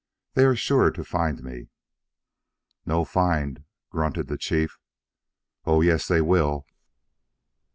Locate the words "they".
0.33-0.45, 6.07-6.21